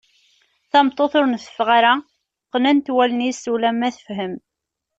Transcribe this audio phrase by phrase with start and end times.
[0.71, 1.93] Tameṭṭut ur nteffeɣ ara
[2.51, 4.33] qqnent wallen-is ulamma tefhem.